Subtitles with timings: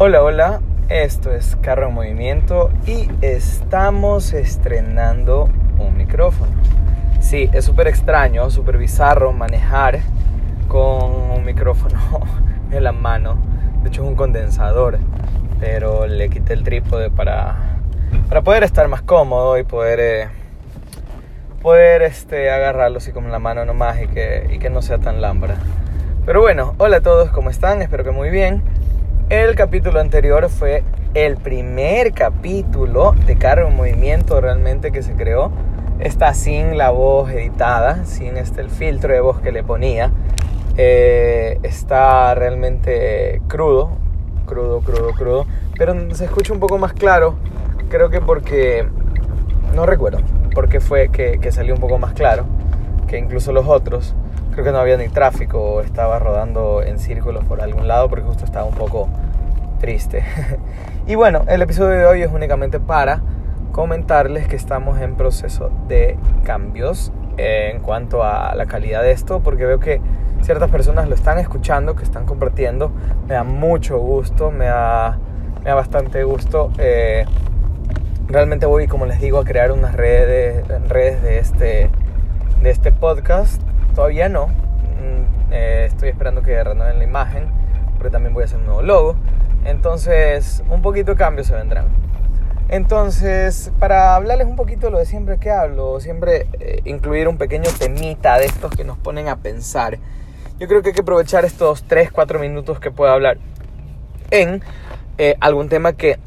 [0.00, 6.52] Hola, hola, esto es Carro en Movimiento y estamos estrenando un micrófono.
[7.18, 9.98] Sí, es súper extraño, súper bizarro manejar
[10.68, 11.02] con
[11.36, 11.98] un micrófono
[12.70, 13.38] en la mano.
[13.82, 15.00] De hecho es un condensador,
[15.58, 17.56] pero le quité el trípode para,
[18.28, 20.28] para poder estar más cómodo y poder, eh,
[21.60, 24.98] poder este, agarrarlo así como en la mano nomás y que, y que no sea
[24.98, 25.56] tan lámpara.
[26.24, 27.82] Pero bueno, hola a todos, ¿cómo están?
[27.82, 28.77] Espero que muy bien.
[29.30, 35.52] El capítulo anterior fue el primer capítulo de Carro en Movimiento realmente que se creó.
[36.00, 40.12] Está sin la voz editada, sin este, el filtro de voz que le ponía.
[40.78, 43.90] Eh, está realmente crudo,
[44.46, 45.46] crudo, crudo, crudo.
[45.76, 47.34] Pero se escucha un poco más claro.
[47.90, 48.88] Creo que porque...
[49.74, 50.20] No recuerdo
[50.54, 52.46] porque fue que, que salió un poco más claro
[53.08, 54.14] que incluso los otros
[54.52, 58.44] creo que no había ni tráfico, estaba rodando en círculos por algún lado porque justo
[58.44, 59.08] estaba un poco
[59.80, 60.24] triste.
[61.06, 63.20] y bueno, el episodio de hoy es únicamente para
[63.72, 69.64] comentarles que estamos en proceso de cambios en cuanto a la calidad de esto, porque
[69.64, 70.00] veo que
[70.42, 72.90] ciertas personas lo están escuchando, que están compartiendo.
[73.28, 75.18] Me da mucho gusto, me da,
[75.62, 76.72] me da bastante gusto.
[76.78, 77.24] Eh,
[78.26, 81.90] realmente voy, como les digo, a crear unas redes, redes de, este,
[82.68, 83.62] de este podcast
[83.94, 84.48] Todavía no.
[84.48, 87.48] Mm, eh, estoy esperando que renueven la imagen,
[87.96, 89.16] porque también voy a hacer un nuevo logo.
[89.64, 91.86] Entonces, un poquito de cambios se vendrán.
[92.68, 97.38] Entonces, para hablarles un poquito de lo de siempre que hablo, siempre eh, incluir un
[97.38, 99.98] pequeño temita de estos que nos ponen a pensar.
[100.58, 103.38] Yo creo que hay que aprovechar estos 3, 4 minutos que puedo hablar
[104.30, 104.62] en
[105.16, 106.18] eh, algún tema que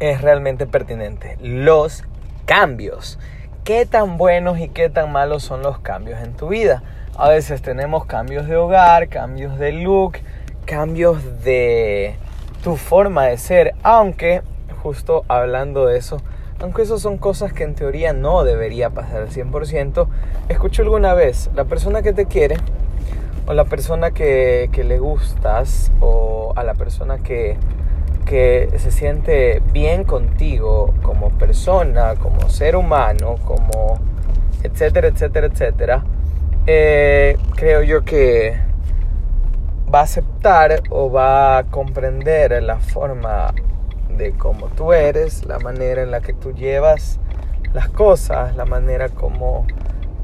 [0.00, 1.36] es realmente pertinente.
[1.42, 2.04] Los
[2.46, 3.18] cambios
[3.66, 6.84] qué tan buenos y qué tan malos son los cambios en tu vida.
[7.18, 10.18] A veces tenemos cambios de hogar, cambios de look,
[10.66, 12.14] cambios de
[12.62, 14.42] tu forma de ser, aunque
[14.84, 16.22] justo hablando de eso,
[16.60, 20.06] aunque eso son cosas que en teoría no debería pasar al 100%,
[20.48, 22.58] escucho alguna vez, la persona que te quiere,
[23.48, 27.56] o la persona que, que le gustas, o a la persona que
[28.26, 33.98] que se siente bien contigo como persona, como ser humano, como
[34.62, 36.04] etcétera, etcétera, etcétera,
[36.66, 38.60] eh, creo yo que
[39.92, 43.54] va a aceptar o va a comprender la forma
[44.10, 47.20] de cómo tú eres, la manera en la que tú llevas
[47.72, 49.66] las cosas, la manera como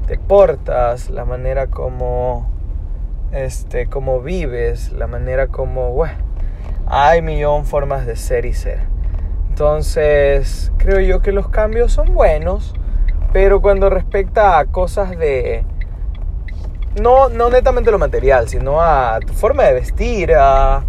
[0.07, 2.49] te portas, la manera como
[3.31, 6.05] este como vives, la manera como,
[6.87, 8.79] hay millón formas de ser y ser.
[9.49, 12.73] Entonces, creo yo que los cambios son buenos,
[13.31, 15.63] pero cuando respecta a cosas de...
[16.99, 20.83] No, no netamente lo material, sino a tu forma de vestir, a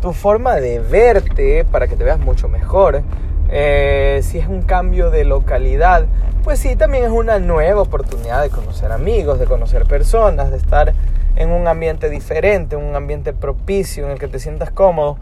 [0.00, 3.02] tu forma de verte para que te veas mucho mejor.
[3.50, 6.06] Eh, si es un cambio de localidad,
[6.44, 10.92] pues sí, también es una nueva oportunidad de conocer amigos, de conocer personas, de estar
[11.38, 15.16] en un ambiente diferente, un ambiente propicio en el que te sientas cómodo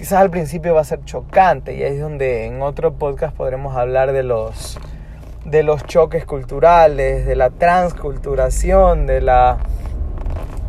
[0.00, 3.76] quizás al principio va a ser chocante y ahí es donde en otro podcast podremos
[3.76, 4.78] hablar de los
[5.44, 9.58] de los choques culturales, de la transculturación, de la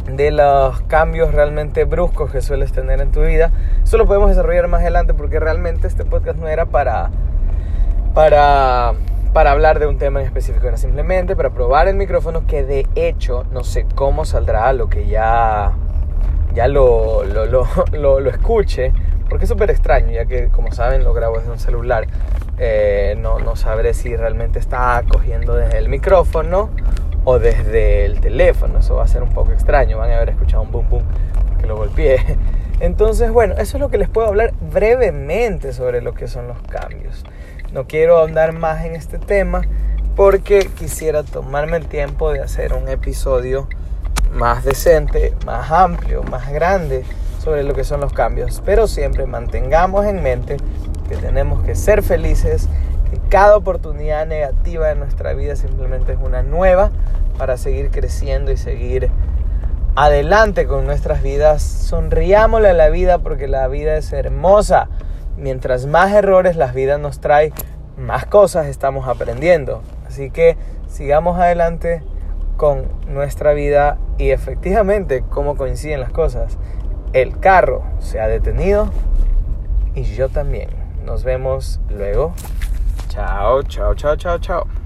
[0.05, 3.51] de los cambios realmente bruscos que sueles tener en tu vida.
[3.81, 7.09] Eso lo podemos desarrollar más adelante porque realmente este podcast no era para
[8.13, 8.95] para
[9.33, 12.87] para hablar de un tema en específico, era simplemente para probar el micrófono que de
[12.95, 15.73] hecho no sé cómo saldrá lo que ya
[16.53, 17.45] ya lo, lo,
[17.91, 18.93] lo, lo escuche
[19.31, 22.05] porque es súper extraño, ya que como saben lo grabo desde un celular.
[22.57, 26.69] Eh, no, no sabré si realmente está cogiendo desde el micrófono
[27.23, 28.79] o desde el teléfono.
[28.79, 29.97] Eso va a ser un poco extraño.
[29.97, 31.03] Van a haber escuchado un boom boom
[31.61, 32.17] que lo golpeé.
[32.81, 36.61] Entonces, bueno, eso es lo que les puedo hablar brevemente sobre lo que son los
[36.63, 37.23] cambios.
[37.71, 39.61] No quiero ahondar más en este tema
[40.17, 43.69] porque quisiera tomarme el tiempo de hacer un episodio
[44.33, 47.05] más decente, más amplio, más grande
[47.41, 50.57] sobre lo que son los cambios, pero siempre mantengamos en mente
[51.07, 52.67] que tenemos que ser felices,
[53.09, 56.91] que cada oportunidad negativa de nuestra vida simplemente es una nueva
[57.37, 59.09] para seguir creciendo y seguir
[59.95, 61.61] adelante con nuestras vidas.
[61.61, 64.89] Sonriámosle a la vida porque la vida es hermosa.
[65.37, 67.51] Mientras más errores la vida nos trae,
[67.97, 69.81] más cosas estamos aprendiendo.
[70.07, 70.57] Así que
[70.87, 72.03] sigamos adelante
[72.57, 76.57] con nuestra vida y efectivamente cómo coinciden las cosas
[77.13, 78.89] el carro se ha detenido
[79.95, 80.69] y yo también.
[81.05, 82.33] Nos vemos luego.
[83.09, 84.80] Chao, chao, chao, chao, chao.